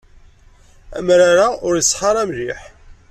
Amrar-a 0.97 1.47
ur 1.65 1.73
iṣeḥḥa 1.75 2.05
ara 2.09 2.27
mliḥ. 2.29 2.61